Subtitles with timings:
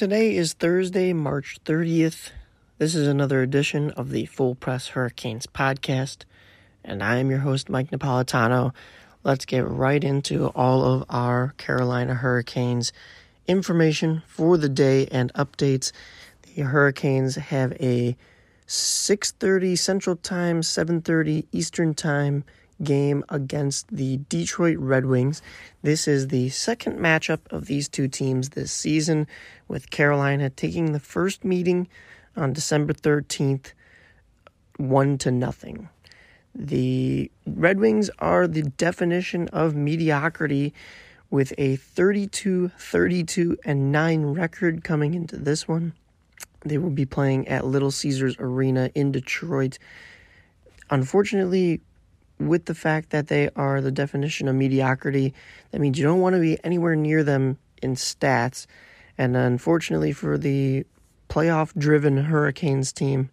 [0.00, 2.30] Today is Thursday, March 30th.
[2.78, 6.24] This is another edition of the Full Press Hurricanes podcast,
[6.82, 8.72] and I am your host, Mike Napolitano.
[9.24, 12.94] Let's get right into all of our Carolina Hurricanes
[13.46, 15.92] information for the day and updates.
[16.44, 18.16] The Hurricanes have a
[18.66, 22.44] 6:30 Central Time, 7:30 Eastern Time
[22.82, 25.42] game against the Detroit Red Wings.
[25.82, 29.26] This is the second matchup of these two teams this season,
[29.68, 31.88] with Carolina taking the first meeting
[32.36, 33.72] on December 13th,
[34.76, 35.88] 1 to nothing.
[36.54, 40.74] The Red Wings are the definition of mediocrity
[41.30, 45.92] with a 32 32 and 9 record coming into this one.
[46.64, 49.78] They will be playing at Little Caesars Arena in Detroit.
[50.90, 51.80] Unfortunately,
[52.40, 55.34] with the fact that they are the definition of mediocrity.
[55.70, 58.66] That means you don't want to be anywhere near them in stats.
[59.18, 60.86] And unfortunately for the
[61.28, 63.30] playoff driven Hurricanes team,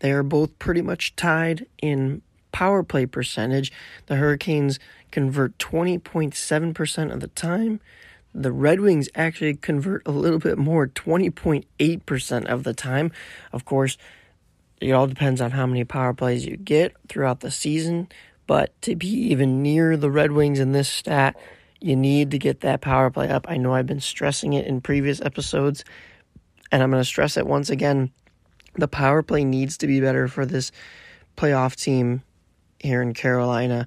[0.00, 3.72] they are both pretty much tied in power play percentage.
[4.06, 4.78] The Hurricanes
[5.10, 7.80] convert 20.7% of the time.
[8.32, 13.10] The Red Wings actually convert a little bit more, 20.8% of the time.
[13.52, 13.98] Of course,
[14.80, 18.08] it all depends on how many power plays you get throughout the season.
[18.50, 21.36] But to be even near the Red Wings in this stat,
[21.80, 23.46] you need to get that power play up.
[23.48, 25.84] I know I've been stressing it in previous episodes,
[26.72, 28.10] and I'm going to stress it once again.
[28.74, 30.72] The power play needs to be better for this
[31.36, 32.24] playoff team
[32.80, 33.86] here in Carolina.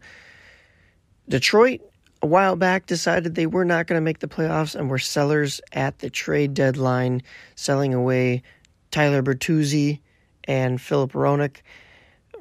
[1.27, 1.81] Detroit,
[2.21, 5.59] a while back, decided they were not going to make the playoffs and were sellers
[5.73, 7.21] at the trade deadline,
[7.55, 8.43] selling away
[8.91, 9.99] Tyler Bertuzzi
[10.45, 11.57] and Philip Hronek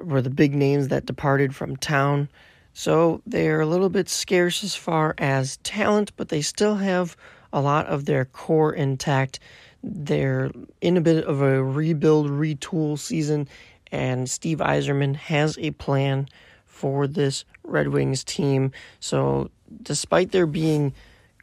[0.05, 2.29] were the big names that departed from town.
[2.73, 7.15] So they're a little bit scarce as far as talent, but they still have
[7.51, 9.39] a lot of their core intact.
[9.83, 13.47] They're in a bit of a rebuild, retool season,
[13.91, 16.27] and Steve Yzerman has a plan
[16.65, 18.71] for this Red Wings team.
[18.99, 19.51] So,
[19.83, 20.93] despite there being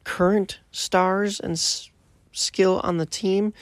[0.03, 1.91] current stars and s-
[2.33, 3.53] skill on the team,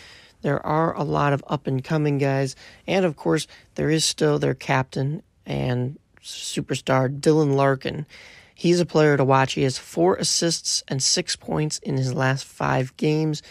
[0.42, 2.56] there are a lot of up and coming guys.
[2.86, 8.06] And of course, there is still their captain and superstar, Dylan Larkin.
[8.54, 9.54] He's a player to watch.
[9.54, 13.42] He has four assists and six points in his last five games.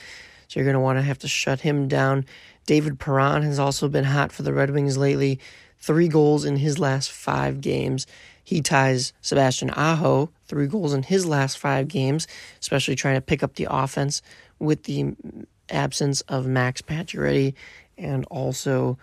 [0.48, 2.25] So you're going to want to have to shut him down.
[2.66, 5.40] David Perron has also been hot for the Red Wings lately.
[5.80, 8.06] Three goals in his last five games.
[8.44, 12.28] He ties Sebastian Aho, three goals in his last five games,
[12.59, 14.22] especially trying to pick up the offense
[14.59, 15.16] with the
[15.70, 17.54] absence of Max Pacioretty
[17.98, 18.98] and also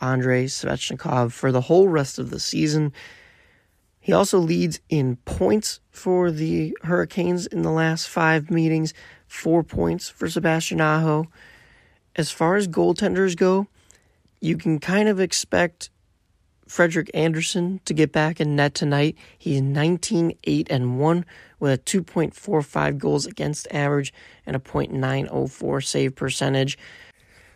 [0.00, 2.92] Andrei Svechnikov for the whole rest of the season.
[4.00, 8.94] He also leads in points for the Hurricanes in the last five meetings,
[9.26, 11.28] four points for Sebastian Aho.
[12.16, 13.66] As far as goaltenders go,
[14.40, 15.90] you can kind of expect
[16.70, 19.16] Frederik Andersen to get back in net tonight.
[19.36, 21.24] He's 19 8 and 1
[21.58, 24.14] with a 2.45 goals against average
[24.46, 26.78] and a .904 save percentage.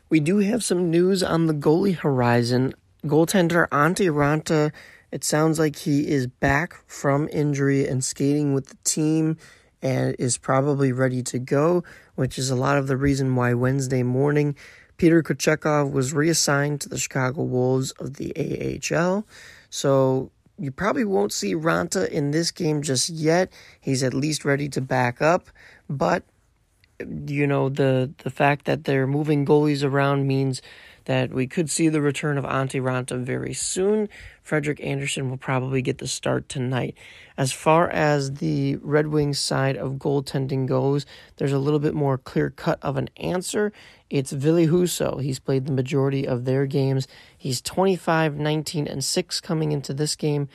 [0.08, 2.74] We do have some news on the goalie horizon.
[3.04, 4.72] Goaltender Antti Raanta,
[5.12, 9.36] it sounds like he is back from injury and skating with the team
[9.80, 11.84] and is probably ready to go,
[12.16, 14.56] which is a lot of the reason why Wednesday morning
[15.04, 19.26] Peter Kochetkov was reassigned to the Chicago Wolves of the AHL.
[19.68, 23.52] So you probably won't see Raanta in this game just yet.
[23.82, 25.50] He's at least ready to back up,
[25.90, 26.22] but
[27.26, 30.62] you know the the fact that they're moving goalies around means
[31.04, 34.08] that we could see the return of Antti Raanta very soon.
[34.42, 36.94] Frederik Andersen will probably get the start tonight.
[37.36, 41.04] As far as the Red Wings side of goaltending goes,
[41.36, 43.72] there's a little bit more clear cut of an answer.
[44.08, 45.22] It's Ville Husso.
[45.22, 47.06] He's played the majority of their games.
[47.36, 50.48] He's 25, 19, and 6 coming into this game,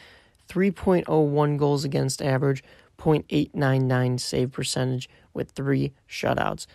[0.48, 2.64] 3.01 goals against average,
[2.98, 6.66] 0.899 save percentage with three shutouts.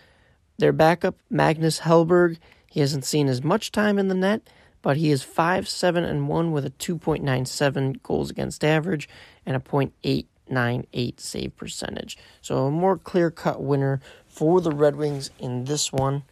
[0.59, 2.39] Their backup, Magnus Hellberg,
[2.75, 4.43] he hasn't seen as much time in the net,
[4.83, 9.09] but he is 5 7 and 1 with a 2.97 goals against average
[9.47, 12.19] and a .898 save percentage.
[12.41, 16.25] So a more clear cut winner for the Red Wings in this one.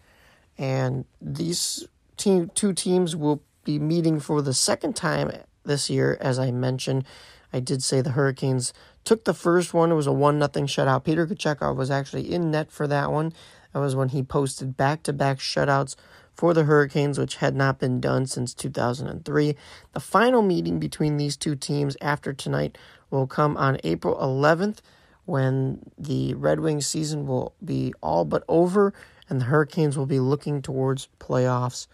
[0.58, 1.86] And these
[2.16, 5.30] team, two teams will be meeting for the second time
[5.64, 7.04] this year, as I mentioned.
[7.52, 8.72] I did say the Hurricanes
[9.04, 9.92] took the first one.
[9.92, 11.04] It was a 1 nothing shutout.
[11.04, 13.32] Peter Kochetkov was actually in net for that one.
[13.72, 15.94] That was when he posted back to back shutouts
[16.34, 19.56] for the Hurricanes, which had not been done since 2003.
[19.92, 22.78] The final meeting between these two teams after tonight
[23.10, 24.78] will come on April 11th
[25.24, 28.92] when the Red Wings season will be all but over
[29.28, 31.86] and the Hurricanes will be looking towards playoffs.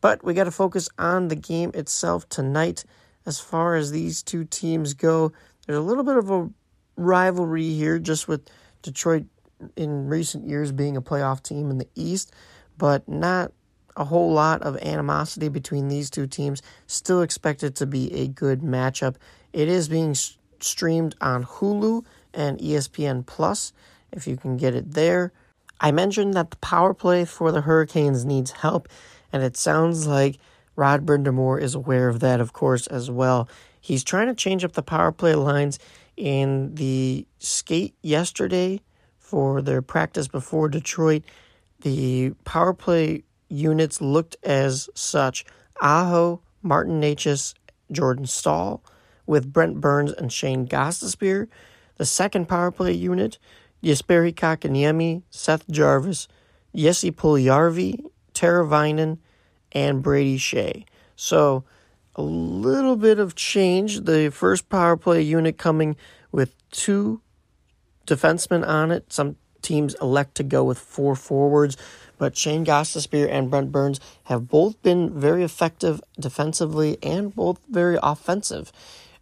[0.00, 2.84] But we got to focus on the game itself tonight.
[3.26, 5.32] As far as these two teams go,
[5.66, 6.50] there's a little bit of a
[6.96, 8.48] rivalry here just with
[8.82, 9.24] Detroit
[9.76, 12.32] in recent years being a playoff team in the East,
[12.76, 13.52] but not
[13.96, 16.62] a whole lot of animosity between these two teams.
[16.86, 19.16] Still expected to be a good matchup.
[19.52, 20.14] It is being
[20.60, 23.72] streamed on Hulu and ESPN Plus
[24.12, 25.32] if you can get it there.
[25.80, 28.88] I mentioned that the power play for the Hurricanes needs help,
[29.32, 30.38] and it sounds like
[30.76, 33.48] Rod Brind'Amour is aware of that, of course, as well.
[33.80, 35.78] He's trying to change up the power play lines
[36.16, 38.80] in the skate yesterday
[39.18, 41.22] for their practice before Detroit.
[41.82, 45.44] The power play units looked as such
[45.80, 47.54] Aho, Martin Necas,
[47.90, 48.82] Jordan Staal,
[49.26, 51.48] with Brent Burns and Shane Gostisbehere.
[51.96, 53.38] The second power play unit,
[53.82, 56.28] Jesperi Kotkaniemi, Seth Jarvis,
[56.74, 59.18] Jesse Puljujarvi, Teravainen,
[59.72, 60.84] and Brady Skjei.
[61.16, 61.64] So
[62.16, 64.00] a little bit of change.
[64.00, 65.96] The first power play unit coming
[66.32, 67.20] with two
[68.06, 69.12] defensemen on it.
[69.12, 71.76] Some teams elect to go with four forwards,
[72.18, 77.98] but Shane Gostisbehere and Brent Burns have both been very effective defensively and both very
[78.02, 78.72] offensive,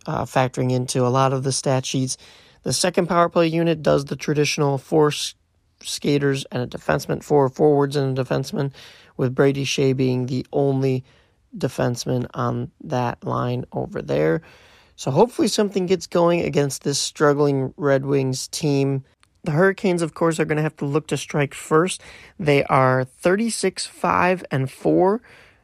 [0.06, 2.16] uh, factoring into a lot of the stat sheets.
[2.62, 5.12] The second power play unit does the traditional four
[5.80, 8.72] skaters and a defenseman, four forwards and a defenseman,
[9.16, 11.04] with Brady Skjei being the only
[11.56, 14.42] defenseman on that line over there.
[14.96, 19.04] So hopefully something gets going against this struggling Red Wings team.
[19.44, 22.00] The Hurricanes, of course, are going to have to look to strike first.
[22.38, 25.20] They are 36 5 and 4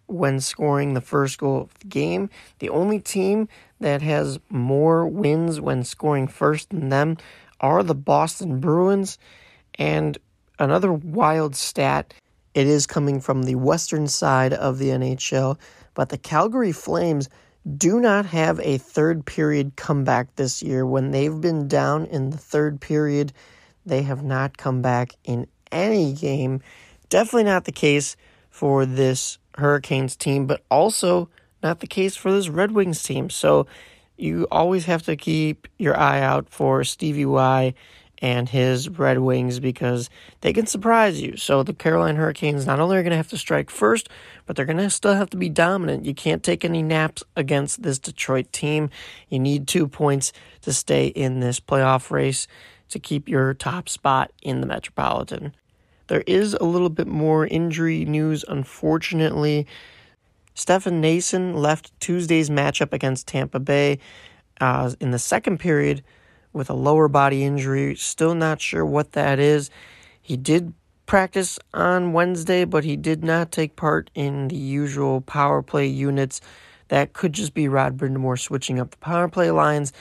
[0.07, 2.29] when scoring the first goal of the game.
[2.59, 3.47] The only team
[3.79, 7.19] that has more wins when scoring first than them
[7.61, 9.17] are the Boston Bruins.
[9.77, 10.19] And
[10.59, 12.15] another wild stat
[12.55, 15.57] it is coming from the western side of the NHL,
[15.95, 17.29] but the Calgary Flames
[17.77, 20.85] do not have a third period comeback this year.
[20.85, 23.33] When they've been down in the third period,
[23.89, 26.61] they have not come back in any game.
[27.09, 28.17] Definitely not the case
[28.51, 31.29] for this Hurricanes team, but also
[31.63, 33.31] not the case for this Red Wings team.
[33.31, 33.67] So
[34.17, 37.75] you always have to keep your eye out for Stevie Y
[38.21, 41.37] and his Red Wings because they can surprise you.
[41.37, 44.09] So the Carolina Hurricanes not only are going to have to strike first,
[44.45, 46.05] but they're going to still have to be dominant.
[46.05, 48.91] You can't take any naps against this Detroit team.
[49.29, 50.33] You need two points
[50.63, 52.49] to stay in this playoff race
[52.91, 55.55] to keep your top spot in the Metropolitan.
[56.09, 59.67] There is a little bit more injury news, unfortunately.
[60.55, 63.99] Stefan Noesen left Tuesday's matchup against Tampa Bay
[64.61, 66.03] uh, in the second period
[66.53, 67.95] with a lower body injury.
[67.95, 69.71] Still not sure what that is.
[70.21, 70.73] He did
[71.07, 76.41] practice on Wednesday, but he did not take part in the usual power play units.
[76.89, 79.93] That could just be Rod Brind'Amour switching up the power play lines,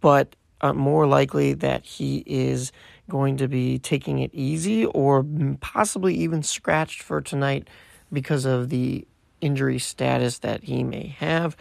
[0.00, 2.72] but uh, more likely that he is
[3.10, 5.24] going to be taking it easy or
[5.60, 7.68] possibly even scratched for tonight
[8.12, 9.06] because of the
[9.40, 11.56] injury status that he may have.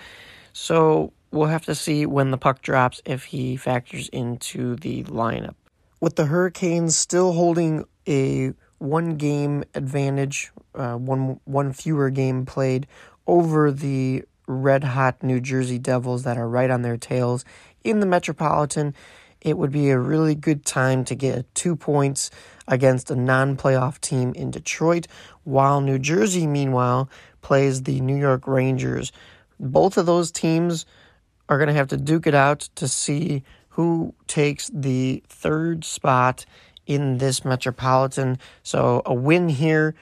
[0.53, 5.55] So we'll have to see when the puck drops if he factors into the lineup.
[5.99, 12.87] With the Hurricanes still holding a one game advantage, uh, one one fewer game played
[13.27, 17.45] over the red hot New Jersey Devils that are right on their tails
[17.83, 18.93] in the Metropolitan.
[19.41, 22.29] It would be a really good time to get two points
[22.67, 25.07] against a non playoff team in Detroit,
[25.43, 27.09] while New Jersey, meanwhile,
[27.41, 29.11] plays the New York Rangers.
[29.59, 30.85] Both of those teams
[31.49, 36.45] are going to have to duke it out to see who takes the third spot
[36.85, 38.37] in this Metropolitan.
[38.63, 39.95] So a win here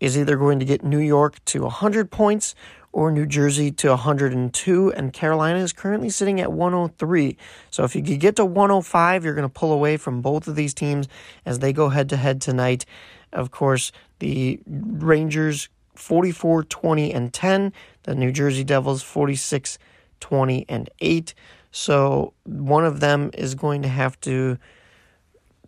[0.00, 2.54] is either going to get New York to 100 points
[2.92, 7.36] or New Jersey to 102, and Carolina is currently sitting at 103.
[7.70, 10.56] So if you could get to 105, you're going to pull away from both of
[10.56, 11.08] these teams
[11.46, 12.84] as they go head to head tonight.
[13.32, 17.72] Of course, the Rangers 44 20 and 10,
[18.04, 19.78] the New Jersey Devils 46
[20.18, 21.34] 20, and 8.
[21.70, 24.58] So one of them is going to have to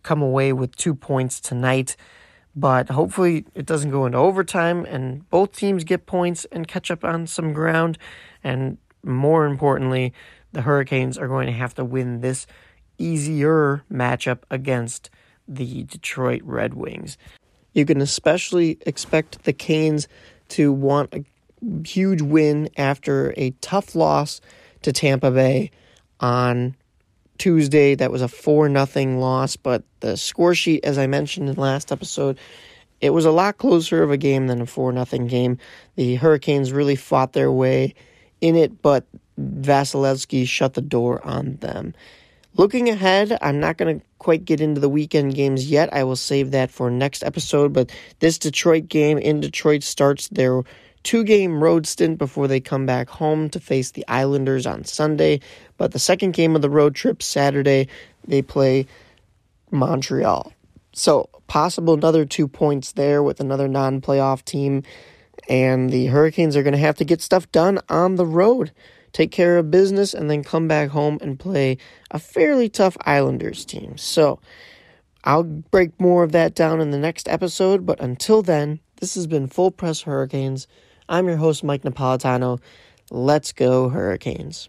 [0.03, 1.97] come away with two points tonight.
[2.55, 7.03] But hopefully it doesn't go into overtime and both teams get points and catch up
[7.05, 7.97] on some ground.
[8.45, 10.13] And more importantly,
[10.53, 12.47] the Hurricanes are going to have to win this
[12.99, 15.11] easier matchup against
[15.49, 17.17] the Detroit Red Wings.
[17.73, 20.07] You can especially expect the Canes
[20.51, 21.25] to want a
[21.87, 24.41] huge win after a tough loss
[24.83, 25.71] to Tampa Bay
[26.21, 26.77] on
[27.39, 27.95] Tuesday.
[27.95, 31.61] That was a 4 nothing loss, but the score sheet, as I mentioned in the
[31.61, 32.39] last episode,
[33.01, 35.59] it was a lot closer of a game than a 4 nothing game.
[35.97, 37.95] The Hurricanes really fought their way
[38.41, 39.07] in it, but
[39.41, 41.95] Vasilevskiy shut the door on them.
[42.55, 45.93] Looking ahead, I'm not going to quite get into the weekend games yet.
[45.93, 50.63] I will save that for next episode, but this Detroit game in Detroit starts their
[51.03, 55.41] two game road stint before they come back home to face the Islanders on Sunday.
[55.77, 57.89] But the second game of the road trip, Saturday,
[58.27, 58.87] they play
[59.71, 60.53] Montreal.
[60.93, 64.83] So, possible another two points there with another non playoff team.
[65.49, 68.71] And the Hurricanes are going to have to get stuff done on the road
[69.13, 71.77] take care of business, and then come back home and play
[72.11, 73.97] a fairly tough Islanders team.
[73.97, 74.41] So
[75.25, 79.27] I'll break more of that down in the next episode, but until then, this has
[79.27, 80.67] been Full Press Hurricanes.
[81.09, 82.61] I'm your host, Mike Napolitano.
[83.11, 84.69] Let's go, Hurricanes.